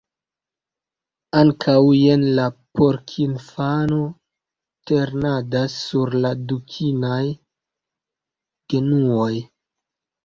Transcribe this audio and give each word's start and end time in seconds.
Ankaŭ, 1.41 1.75
jen 1.97 2.23
la 2.39 2.45
porkinfano 2.79 3.99
ternadas 4.93 5.77
sur 5.91 6.19
la 6.25 6.33
dukinaj 6.53 7.23
genuoj. 8.75 9.33